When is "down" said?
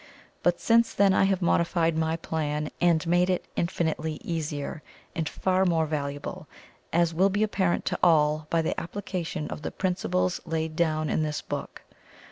10.75-11.07